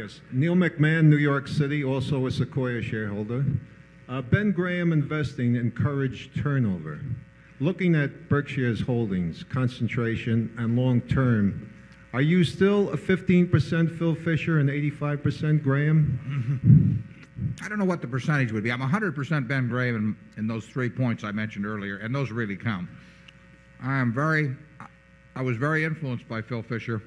Yes. 0.00 0.22
Neil 0.32 0.54
McMahon, 0.54 1.08
New 1.10 1.18
York 1.18 1.46
City, 1.46 1.84
also 1.84 2.24
a 2.24 2.30
Sequoia 2.30 2.80
shareholder. 2.80 3.44
Uh, 4.08 4.22
ben 4.22 4.50
Graham 4.50 4.94
Investing 4.94 5.56
encouraged 5.56 6.42
turnover. 6.42 7.00
Looking 7.60 7.94
at 7.94 8.30
Berkshire's 8.30 8.80
holdings, 8.80 9.44
concentration, 9.44 10.54
and 10.56 10.74
long 10.74 11.02
term, 11.02 11.70
are 12.14 12.22
you 12.22 12.44
still 12.44 12.88
a 12.92 12.96
15% 12.96 13.98
Phil 13.98 14.14
Fisher 14.14 14.60
and 14.60 14.70
85% 14.70 15.62
Graham? 15.62 17.04
I 17.62 17.68
don't 17.68 17.78
know 17.78 17.84
what 17.84 18.00
the 18.00 18.08
percentage 18.08 18.52
would 18.52 18.64
be. 18.64 18.72
I'm 18.72 18.80
100% 18.80 19.46
Ben 19.46 19.68
Graham 19.68 19.96
in, 19.96 20.16
in 20.38 20.46
those 20.46 20.64
three 20.64 20.88
points 20.88 21.24
I 21.24 21.32
mentioned 21.32 21.66
earlier, 21.66 21.98
and 21.98 22.14
those 22.14 22.30
really 22.30 22.56
count. 22.56 22.88
I 23.82 23.98
am 23.98 24.14
very, 24.14 24.56
I 25.36 25.42
was 25.42 25.58
very 25.58 25.84
influenced 25.84 26.26
by 26.26 26.40
Phil 26.40 26.62
Fisher 26.62 27.02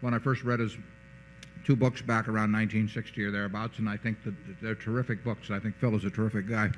when 0.00 0.14
I 0.14 0.18
first 0.18 0.44
read 0.44 0.60
his 0.60 0.78
two 1.64 1.76
books 1.76 2.02
back 2.02 2.28
around 2.28 2.52
1960 2.52 3.24
or 3.24 3.30
thereabouts, 3.30 3.78
and 3.78 3.88
I 3.88 3.96
think 3.96 4.22
that 4.24 4.34
they're 4.60 4.74
terrific 4.74 5.22
books. 5.24 5.50
I 5.50 5.58
think 5.58 5.76
Phil 5.76 5.94
is 5.94 6.04
a 6.04 6.10
terrific 6.10 6.48
guy. 6.48 6.70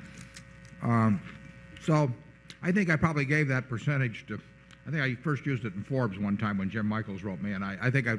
Um, 0.81 1.21
so 1.81 2.11
I 2.61 2.71
think 2.71 2.89
I 2.89 2.95
probably 2.95 3.25
gave 3.25 3.47
that 3.47 3.69
percentage 3.69 4.25
to, 4.27 4.39
I 4.87 4.91
think 4.91 5.01
I 5.01 5.15
first 5.21 5.45
used 5.45 5.65
it 5.65 5.73
in 5.73 5.83
Forbes 5.83 6.19
one 6.19 6.37
time 6.37 6.57
when 6.57 6.69
Jim 6.69 6.85
Michaels 6.85 7.23
wrote 7.23 7.41
me, 7.41 7.53
and 7.53 7.63
I, 7.63 7.77
I 7.81 7.91
think 7.91 8.07
I, 8.07 8.13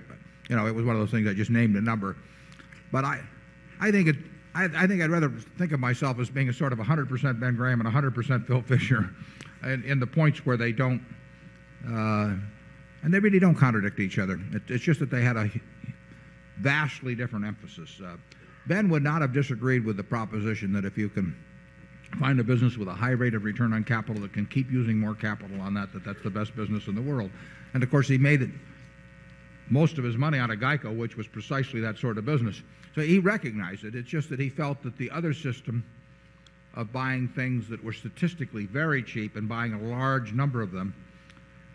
you 0.48 0.56
know, 0.56 0.66
it 0.66 0.74
was 0.74 0.84
one 0.84 0.94
of 0.94 1.00
those 1.00 1.10
things 1.10 1.28
I 1.28 1.34
just 1.34 1.50
named 1.50 1.76
a 1.76 1.80
number. 1.80 2.16
But 2.92 3.04
I, 3.04 3.20
I 3.80 3.90
think 3.90 4.08
it, 4.08 4.16
I, 4.54 4.64
I 4.64 4.86
think 4.86 5.02
I'd 5.02 5.10
rather 5.10 5.30
think 5.58 5.72
of 5.72 5.80
myself 5.80 6.18
as 6.18 6.30
being 6.30 6.48
a 6.48 6.52
sort 6.52 6.72
of 6.72 6.78
100% 6.78 7.40
Ben 7.40 7.56
Graham 7.56 7.80
and 7.80 7.92
100% 7.92 8.46
Phil 8.46 8.62
Fisher 8.62 9.10
in, 9.64 9.84
in 9.84 10.00
the 10.00 10.06
points 10.06 10.44
where 10.46 10.56
they 10.56 10.72
don't, 10.72 11.04
uh, 11.88 12.34
and 13.02 13.12
they 13.12 13.18
really 13.20 13.38
don't 13.38 13.54
contradict 13.54 14.00
each 14.00 14.18
other. 14.18 14.40
It, 14.52 14.62
it's 14.68 14.84
just 14.84 15.00
that 15.00 15.10
they 15.10 15.22
had 15.22 15.36
a 15.36 15.50
vastly 16.60 17.14
different 17.14 17.44
emphasis. 17.44 18.00
Uh, 18.04 18.16
ben 18.66 18.88
would 18.88 19.02
not 19.02 19.20
have 19.20 19.32
disagreed 19.32 19.84
with 19.84 19.96
the 19.96 20.02
proposition 20.02 20.72
that 20.72 20.84
if 20.84 20.96
you 20.96 21.08
can 21.08 21.36
find 22.18 22.40
a 22.40 22.44
business 22.44 22.76
with 22.76 22.88
a 22.88 22.94
high 22.94 23.10
rate 23.10 23.34
of 23.34 23.44
return 23.44 23.72
on 23.72 23.84
capital 23.84 24.22
that 24.22 24.32
can 24.32 24.46
keep 24.46 24.70
using 24.70 24.98
more 24.98 25.14
capital 25.14 25.60
on 25.60 25.74
that, 25.74 25.92
that 25.92 26.04
that's 26.04 26.22
the 26.22 26.30
best 26.30 26.54
business 26.56 26.86
in 26.86 26.94
the 26.94 27.02
world. 27.02 27.30
And 27.74 27.82
of 27.82 27.90
course, 27.90 28.08
he 28.08 28.18
made 28.18 28.42
it, 28.42 28.50
most 29.68 29.98
of 29.98 30.04
his 30.04 30.16
money 30.16 30.38
out 30.38 30.50
of 30.50 30.58
GEICO, 30.58 30.96
which 30.96 31.16
was 31.16 31.26
precisely 31.26 31.80
that 31.80 31.98
sort 31.98 32.18
of 32.18 32.24
business. 32.24 32.62
So 32.94 33.02
he 33.02 33.18
recognized 33.18 33.84
it. 33.84 33.94
It's 33.94 34.08
just 34.08 34.30
that 34.30 34.40
he 34.40 34.48
felt 34.48 34.82
that 34.82 34.96
the 34.96 35.10
other 35.10 35.34
system 35.34 35.84
of 36.74 36.92
buying 36.92 37.28
things 37.28 37.68
that 37.68 37.82
were 37.82 37.92
statistically 37.92 38.66
very 38.66 39.02
cheap 39.02 39.36
and 39.36 39.48
buying 39.48 39.74
a 39.74 39.82
large 39.82 40.32
number 40.32 40.62
of 40.62 40.72
them 40.72 40.94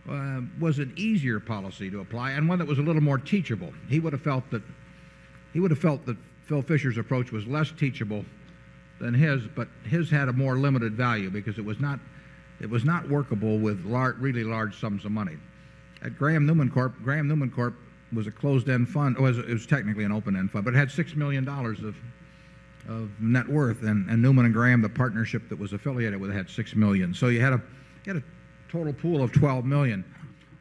uh, 0.10 0.42
was 0.60 0.80
an 0.80 0.94
easier 0.96 1.40
policy 1.40 1.90
to 1.92 2.00
apply 2.00 2.32
and 2.32 2.48
one 2.50 2.60
that 2.60 2.68
was 2.68 2.80
a 2.80 2.82
little 2.82 3.02
more 3.02 3.18
teachable. 3.18 3.74
He 3.88 4.00
would 4.00 4.14
have 4.14 4.22
felt 4.22 4.50
that 4.52 4.64
he 5.54 5.60
would 5.60 5.72
have 5.72 5.80
felt 5.80 6.06
that 6.06 6.18
Phil 6.46 6.62
Fisher's 6.62 6.98
approach 6.98 7.32
was 7.32 7.46
less 7.46 7.72
teachable 7.72 8.26
than 9.00 9.14
his, 9.14 9.44
but 9.56 9.68
his 9.84 10.10
had 10.10 10.30
a 10.30 10.34
more 10.34 10.58
limited 10.58 10.94
value 10.94 11.30
because 11.30 11.58
it 11.58 11.66
was 11.66 11.80
not 11.80 12.00
it 12.60 12.70
was 12.70 12.86
not 12.86 13.10
workable 13.10 13.58
with 13.58 13.84
lar 13.86 14.14
really 14.20 14.44
large 14.44 14.80
sums 14.80 15.06
of 15.06 15.12
money. 15.12 15.38
At 16.04 16.18
Graham 16.18 16.46
Newman 16.46 16.70
Corp, 16.70 16.96
Graham 17.04 17.28
Newman 17.28 17.50
Corp 17.50 17.76
was 18.14 18.28
a 18.28 18.32
closed-end 18.32 18.90
fund. 18.90 19.18
It 19.18 19.22
was, 19.22 19.38
it 19.38 19.50
was 19.50 19.66
technically 19.66 20.04
an 20.04 20.12
open-end 20.12 20.52
fund, 20.52 20.66
but 20.66 20.74
it 20.74 20.78
had 20.78 20.90
$6 20.90 21.16
million 21.16 21.48
of, 21.48 21.96
of 22.90 23.10
net 23.20 23.48
worth. 23.48 23.84
And, 23.84 24.10
and 24.10 24.22
Newman 24.22 24.46
and 24.46 24.54
Graham, 24.54 24.82
the 24.82 24.90
partnership 24.90 25.48
that 25.50 25.58
was 25.58 25.74
affiliated 25.74 26.20
with 26.20 26.32
it, 26.32 26.34
had 26.34 26.50
6 26.50 26.76
million. 26.76 27.14
So 27.14 27.28
you 27.28 27.42
had 27.42 27.54
a, 27.54 27.62
you 28.06 28.14
had 28.14 28.18
a 28.18 28.24
total 28.72 28.94
pool 28.94 29.22
of 29.22 29.31
12 29.31 29.66
million. 29.66 30.03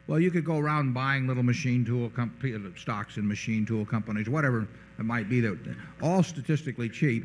Well, 0.07 0.19
you 0.19 0.31
could 0.31 0.43
go 0.43 0.57
around 0.57 0.93
buying 0.93 1.27
little 1.27 1.43
machine 1.43 1.85
tool 1.85 2.09
companies 2.09 2.59
stocks 2.77 3.17
in 3.17 3.27
machine 3.27 3.65
tool 3.65 3.85
companies, 3.85 4.27
whatever 4.27 4.67
it 4.99 5.03
might 5.03 5.29
be, 5.29 5.39
that 5.39 5.57
all 6.01 6.21
statistically 6.21 6.89
cheap, 6.89 7.23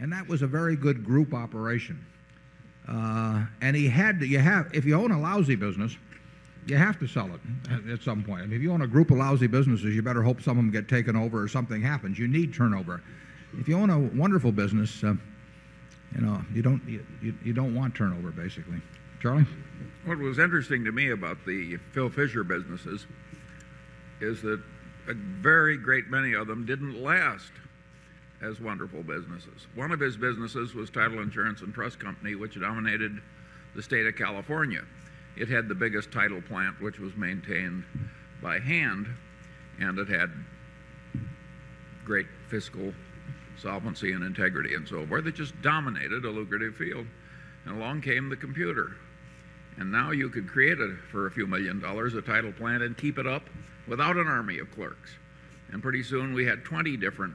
and 0.00 0.12
that 0.12 0.28
was 0.28 0.42
a 0.42 0.46
very 0.46 0.76
good 0.76 1.04
group 1.04 1.32
operation. 1.32 2.04
Uh, 2.86 3.44
and 3.62 3.74
he 3.74 3.88
had 3.88 4.20
to, 4.20 4.26
you 4.26 4.38
have, 4.38 4.68
if 4.74 4.84
you 4.84 4.94
own 4.94 5.12
a 5.12 5.20
lousy 5.20 5.54
business, 5.54 5.96
you 6.66 6.76
have 6.76 6.98
to 6.98 7.06
sell 7.06 7.30
it 7.32 7.40
at, 7.70 7.88
at 7.88 8.02
some 8.02 8.22
point. 8.22 8.42
I 8.42 8.46
mean, 8.46 8.56
if 8.56 8.62
you 8.62 8.72
own 8.72 8.82
a 8.82 8.86
group 8.86 9.10
of 9.10 9.18
lousy 9.18 9.46
businesses, 9.46 9.94
you 9.94 10.02
better 10.02 10.22
hope 10.22 10.42
some 10.42 10.58
of 10.58 10.64
them 10.64 10.70
get 10.70 10.88
taken 10.88 11.16
over 11.16 11.42
or 11.42 11.48
something 11.48 11.80
happens. 11.80 12.18
You 12.18 12.28
need 12.28 12.52
turnover. 12.52 13.02
If 13.58 13.68
you 13.68 13.78
own 13.78 13.90
a 13.90 13.98
wonderful 13.98 14.52
business, 14.52 15.02
uh, 15.02 15.14
you 16.14 16.20
know, 16.20 16.42
you 16.52 16.62
don't, 16.62 16.82
you, 16.86 17.06
you, 17.22 17.34
you 17.44 17.52
don't 17.52 17.74
want 17.74 17.94
turnover, 17.94 18.30
basically. 18.30 18.80
Charlie? 19.20 19.46
What 20.06 20.18
was 20.18 20.38
interesting 20.38 20.84
to 20.84 20.92
me 20.92 21.10
about 21.10 21.44
the 21.44 21.76
Phil 21.92 22.08
Fisher 22.08 22.42
businesses 22.42 23.06
is 24.20 24.40
that 24.42 24.60
a 25.08 25.14
very 25.14 25.76
great 25.76 26.08
many 26.08 26.32
of 26.32 26.46
them 26.46 26.64
didn't 26.64 27.02
last 27.02 27.52
as 28.40 28.60
wonderful 28.60 29.02
businesses. 29.02 29.66
One 29.74 29.92
of 29.92 30.00
his 30.00 30.16
businesses 30.16 30.74
was 30.74 30.88
Title 30.88 31.20
Insurance 31.20 31.60
and 31.60 31.74
Trust 31.74 32.00
Company, 32.00 32.34
which 32.34 32.58
dominated 32.58 33.20
the 33.74 33.82
state 33.82 34.06
of 34.06 34.16
California. 34.16 34.82
It 35.36 35.48
had 35.48 35.68
the 35.68 35.74
biggest 35.74 36.10
title 36.10 36.40
plant, 36.40 36.80
which 36.80 36.98
was 36.98 37.14
maintained 37.14 37.84
by 38.42 38.58
hand, 38.58 39.06
and 39.78 39.98
it 39.98 40.08
had 40.08 40.30
great 42.06 42.26
fiscal 42.48 42.94
solvency 43.58 44.12
and 44.12 44.24
integrity 44.24 44.74
and 44.74 44.88
so 44.88 45.06
forth. 45.06 45.26
It 45.26 45.34
just 45.34 45.60
dominated 45.60 46.24
a 46.24 46.30
lucrative 46.30 46.74
field. 46.76 47.06
And 47.66 47.76
along 47.76 48.00
came 48.00 48.30
the 48.30 48.36
computer. 48.36 48.96
And 49.80 49.90
now 49.90 50.10
you 50.10 50.28
could 50.28 50.46
create 50.46 50.78
a, 50.78 50.94
for 51.10 51.26
a 51.26 51.30
few 51.30 51.46
million 51.46 51.80
dollars 51.80 52.12
a 52.14 52.20
title 52.20 52.52
plant 52.52 52.82
and 52.82 52.96
keep 52.96 53.18
it 53.18 53.26
up 53.26 53.48
without 53.88 54.16
an 54.16 54.28
army 54.28 54.58
of 54.58 54.70
clerks. 54.70 55.10
And 55.72 55.82
pretty 55.82 56.02
soon 56.02 56.34
we 56.34 56.44
had 56.44 56.64
20 56.64 56.98
different 56.98 57.34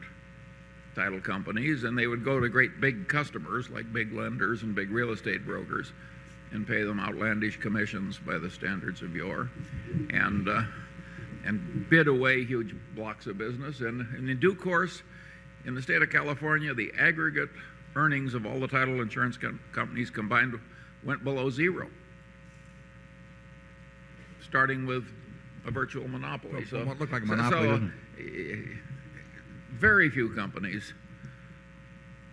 title 0.94 1.20
companies, 1.20 1.84
and 1.84 1.98
they 1.98 2.06
would 2.06 2.24
go 2.24 2.40
to 2.40 2.48
great 2.48 2.80
big 2.80 3.08
customers 3.10 3.72
like 3.72 3.92
big 3.92 4.14
lenders 4.14 4.62
and 4.62 4.76
big 4.76 4.92
real 4.92 5.10
estate 5.10 5.44
brokers 5.44 5.92
and 6.52 6.68
pay 6.68 6.84
them 6.84 7.00
outlandish 7.00 7.60
commissions 7.60 8.20
by 8.20 8.38
the 8.38 8.50
standards 8.50 9.02
of 9.02 9.16
yore 9.16 9.50
and, 10.12 10.48
uh, 10.48 10.62
and 11.46 11.90
bid 11.90 12.08
away 12.08 12.46
huge 12.46 12.76
blocks 12.96 13.26
of 13.26 13.40
business. 13.40 13.80
And, 13.80 14.02
and 14.16 14.30
in 14.30 14.40
due 14.40 14.54
course, 14.54 15.02
in 15.66 15.74
the 15.74 15.82
state 15.82 16.04
of 16.04 16.12
California, 16.12 16.76
the 16.76 16.94
aggregate 17.00 17.50
earnings 17.96 18.36
of 18.36 18.46
all 18.46 18.60
the 18.60 18.68
title 18.68 19.02
insurance 19.02 19.36
com 19.36 19.60
companies 19.74 20.12
combined 20.12 20.60
went 21.04 21.24
below 21.24 21.50
zero 21.50 21.90
starting 24.46 24.86
with 24.86 25.06
a 25.66 25.72
virtual 25.72 26.08
monopoly. 26.08 26.66
So, 26.66 26.86
what 26.86 27.00
looked 27.00 27.12
like 27.12 27.24
a 27.24 27.26
monopoly. 27.26 27.92
So, 28.18 28.62
very 29.74 30.10
few 30.10 30.34
companies 30.34 30.94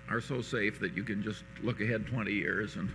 are 0.09 0.21
so 0.21 0.43
safe 0.43 0.79
that 0.81 0.95
you 0.95 1.03
can 1.03 1.23
just 1.23 1.43
look 1.63 1.81
ahead 1.81 2.07
20 2.07 2.31
years 2.31 2.77
and 2.77 2.91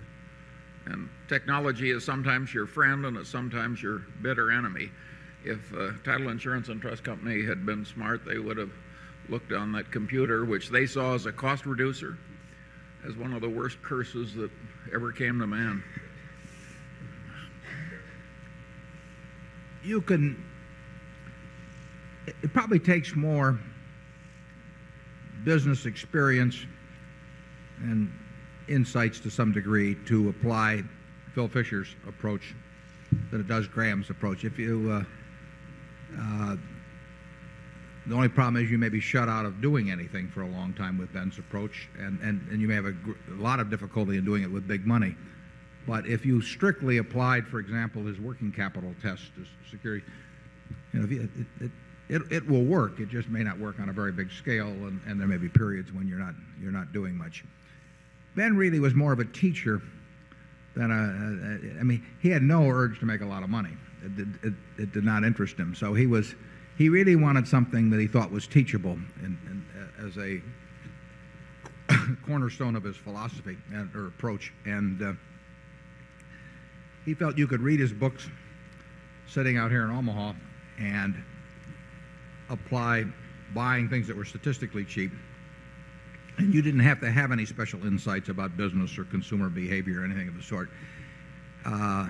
and 0.85 1.09
technology 1.28 1.91
is 1.91 2.05
sometimes 2.05 2.53
your 2.53 2.66
friend 2.66 3.05
and 3.05 3.17
it's 3.17 3.29
sometimes 3.29 3.83
your 3.83 4.03
bitter 4.22 4.51
enemy. 4.51 4.89
If 5.44 5.73
uh, 5.73 5.89
Title 6.05 6.29
Insurance 6.29 6.69
and 6.69 6.81
Trust 6.81 7.03
Company 7.03 7.44
had 7.44 7.66
been 7.66 7.84
smart, 7.84 8.23
they 8.25 8.38
would 8.38 8.55
have 8.55 8.72
looked 9.28 9.51
on 9.51 9.73
that 9.73 9.91
computer, 9.91 10.45
which 10.45 10.69
they 10.69 10.85
saw 10.85 11.13
as 11.13 11.25
a 11.25 11.31
cost 11.34 11.66
reducer, 11.66 12.17
as 13.05 13.17
one 13.17 13.34
of 13.34 13.41
the 13.41 13.49
worst 13.49 13.81
curses 13.81 14.34
that 14.35 14.49
ever 14.94 15.11
came 15.11 15.39
to 15.39 15.47
man. 15.47 15.84
You 19.88 20.02
can, 20.02 20.44
it 22.28 22.53
probably 22.53 22.80
takes 22.80 23.16
more 23.16 23.58
business 25.46 25.86
experience 25.86 26.66
and 27.81 28.12
insights 28.68 29.20
to 29.22 29.30
some 29.30 29.53
degree 29.53 29.96
to 30.06 30.30
apply 30.30 30.84
Phil 31.34 31.47
Fisher's 31.47 31.96
approach 32.08 32.53
than 33.31 33.40
it 33.40 33.47
does 33.47 33.68
Graham's 33.68 34.09
approach. 34.09 34.44
If 34.44 34.59
you, 34.59 34.92
uh, 34.92 36.20
uh, 36.20 36.56
the 38.08 38.16
only 38.16 38.28
problem 38.28 38.62
is 38.62 38.70
you 38.70 38.78
may 38.78 38.90
be 38.90 39.00
shut 39.00 39.30
out 39.30 39.46
of 39.46 39.62
doing 39.62 39.90
anything 39.90 40.28
for 40.28 40.41
a 40.41 40.47
long 40.47 40.73
time 40.73 40.97
with 40.97 41.14
Ben's 41.14 41.38
approach, 41.38 41.88
and, 41.97 42.20
and, 42.22 42.46
and 42.52 42.59
you 42.61 42.67
may 42.67 42.76
have 42.76 42.85
a, 42.85 42.96
a 43.32 43.40
lot 43.40 43.61
of 43.61 43.70
difficulty 43.70 44.17
in 44.17 44.26
doing 44.26 44.44
it 44.44 44.52
with 44.52 44.67
big 44.67 44.85
money. 44.85 45.16
But 45.87 46.05
if 46.05 46.25
you 46.25 46.41
strictly 46.41 46.97
applied, 46.97 47.47
for 47.47 47.59
example, 47.59 48.03
his 48.03 48.19
working 48.19 48.51
capital 48.51 48.93
test 49.01 49.23
to 49.35 49.45
security, 49.72 50.05
you 50.93 50.99
know, 50.99 51.07
it, 51.09 51.29
it, 51.61 51.72
it, 52.09 52.22
it, 52.31 52.47
will 52.47 52.63
work. 52.63 52.99
It 52.99 53.07
just 53.07 53.29
may 53.29 53.41
not 53.41 53.57
work 53.57 53.79
on 53.79 53.87
a 53.87 53.93
very 53.93 54.11
big 54.11 54.29
scale, 54.29 54.67
and, 54.67 54.99
and 55.07 55.19
there 55.19 55.28
may 55.28 55.37
be 55.37 55.47
periods 55.47 55.93
when 55.93 56.07
you're 56.07 56.19
not, 56.19 56.35
you're 56.61 56.73
not 56.73 56.91
doing 56.91 57.17
much. 57.17 57.45
Ben 58.35 58.57
really 58.57 58.79
was 58.79 58.93
more 58.93 59.13
of 59.13 59.19
a 59.19 59.25
teacher 59.25 59.81
than 60.75 60.91
a, 60.91 61.78
a 61.78 61.79
I 61.79 61.84
mean, 61.84 62.05
he 62.22 62.29
had 62.29 62.43
no 62.43 62.67
urge 62.69 62.99
to 62.99 63.05
make 63.05 63.22
a 63.22 63.25
lot 63.25 63.43
of 63.43 63.49
money. 63.49 63.75
It 64.03 64.16
did, 64.16 64.39
it, 64.43 64.53
it 64.78 64.91
did 64.91 65.05
not 65.05 65.23
interest 65.23 65.57
him. 65.57 65.73
So 65.73 65.93
he 65.93 66.05
was, 66.05 66.35
he 66.78 66.89
really 66.89 67.16
wanted 67.16 67.47
something 67.47 67.89
that 67.91 67.99
he 67.99 68.07
thought 68.07 68.29
was 68.29 68.45
teachable 68.45 68.99
in, 69.23 69.37
in, 69.47 69.66
as 70.05 70.17
a 70.17 70.41
cornerstone 72.25 72.75
of 72.75 72.84
his 72.84 72.97
philosophy 72.97 73.57
and, 73.73 73.93
or 73.95 74.07
approach. 74.07 74.53
And 74.66 75.01
uh, 75.01 75.13
he 77.08 77.14
felt 77.14 77.38
you 77.38 77.48
could 77.48 77.62
read 77.62 77.80
his 77.80 77.94
books 77.94 78.28
sitting 79.30 79.56
out 79.56 79.72
here 79.72 79.86
in 79.86 79.90
Omaha 79.90 80.34
and 80.78 81.16
apply 82.50 83.06
buying 83.56 83.88
things 83.88 84.08
that 84.08 84.18
were 84.18 84.26
statistically 84.26 84.84
cheap. 84.84 85.12
And 86.38 86.54
you 86.54 86.62
didn't 86.62 86.82
have 86.82 87.00
to 87.00 87.09
have 87.09 87.32
any 87.32 87.46
special 87.46 87.88
insights 87.88 88.28
about 88.28 88.58
business 88.58 88.98
or 88.98 89.06
consumer 89.06 89.48
behavior 89.48 90.02
or 90.02 90.04
anything 90.04 90.28
of 90.28 90.36
the 90.36 90.44
sort. 90.44 90.68
Uh, 91.66 92.09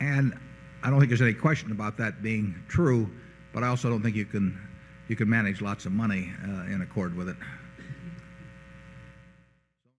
and 0.00 0.38
I 0.82 0.90
don't 0.90 0.98
think 0.98 1.08
there's 1.08 1.22
any 1.22 1.32
question 1.32 1.72
about 1.72 1.96
that 1.96 2.22
being 2.22 2.54
true, 2.68 3.10
but 3.54 3.64
I 3.64 3.68
also 3.68 3.88
don't 3.88 4.02
think 4.02 4.16
you 4.16 4.26
can, 4.26 4.60
you 5.08 5.16
can 5.16 5.30
manage 5.30 5.62
lots 5.62 5.86
of 5.86 5.92
money 5.92 6.30
uh, 6.44 6.66
in 6.66 6.82
accord 6.82 7.16
with 7.16 7.30
it. 7.30 7.36